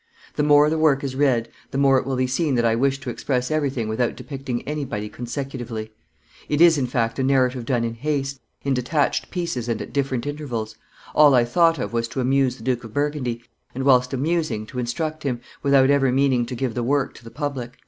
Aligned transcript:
The 0.35 0.41
more 0.41 0.67
the 0.67 0.79
work 0.79 1.03
is 1.03 1.15
read, 1.15 1.47
the 1.69 1.77
more 1.77 1.99
it 1.99 2.07
will 2.07 2.15
be 2.15 2.25
seen 2.25 2.55
that 2.55 2.65
I 2.65 2.73
wished 2.73 3.03
to 3.03 3.11
express 3.11 3.51
everything 3.51 3.87
without 3.87 4.15
depicting 4.15 4.67
anybody 4.67 5.07
consecutively; 5.09 5.91
it 6.49 6.59
is, 6.59 6.75
in 6.79 6.87
fact, 6.87 7.19
a 7.19 7.23
narrative 7.23 7.65
done 7.65 7.83
in 7.83 7.93
haste, 7.93 8.39
in 8.63 8.73
detached 8.73 9.29
pieces 9.29 9.69
and 9.69 9.79
at 9.79 9.93
different 9.93 10.25
intervals; 10.25 10.73
all 11.13 11.35
I 11.35 11.45
thought 11.45 11.77
of 11.77 11.93
was 11.93 12.07
to 12.07 12.19
amuse 12.19 12.55
the 12.57 12.63
Duke 12.63 12.83
of 12.83 12.95
Burgundy, 12.95 13.43
and, 13.75 13.83
whilst 13.83 14.11
amusing, 14.11 14.65
to 14.65 14.79
instruct 14.79 15.21
him, 15.21 15.39
without 15.61 15.91
ever 15.91 16.11
meaning 16.11 16.47
to 16.47 16.55
give 16.55 16.73
the 16.73 16.81
work 16.81 17.13
to 17.13 17.23
the 17.23 17.29
public." 17.29 17.77